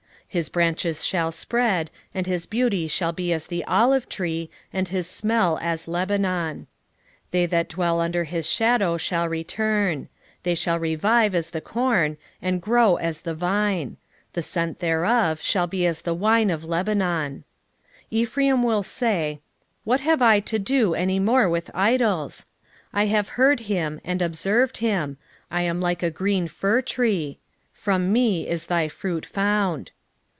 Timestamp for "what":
19.83-19.99